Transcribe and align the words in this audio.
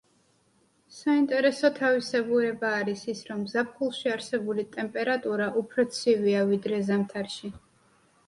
საინტერესო 0.99 1.69
თავისებურება 1.79 2.71
არის 2.77 3.03
ის, 3.13 3.21
რომ 3.27 3.43
ზაფხულში 3.51 4.11
არსებული 4.13 4.65
ტემპერატურა 4.77 5.49
უფრო 5.61 5.85
ცივია 5.99 6.41
ვიდრე 6.53 6.81
ზამთარში. 6.89 7.53